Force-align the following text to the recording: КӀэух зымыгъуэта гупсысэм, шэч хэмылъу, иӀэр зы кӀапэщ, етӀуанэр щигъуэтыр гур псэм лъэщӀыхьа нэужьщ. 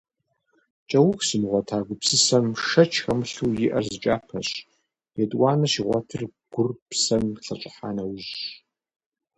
КӀэух 0.89 1.19
зымыгъуэта 1.27 1.77
гупсысэм, 1.85 2.47
шэч 2.67 2.93
хэмылъу, 3.03 3.51
иӀэр 3.65 3.85
зы 3.91 3.97
кӀапэщ, 4.03 4.49
етӀуанэр 5.21 5.69
щигъуэтыр 5.71 6.23
гур 6.51 6.69
псэм 6.89 7.23
лъэщӀыхьа 7.43 7.89
нэужьщ. 7.95 8.33